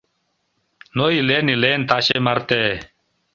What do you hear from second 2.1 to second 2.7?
марте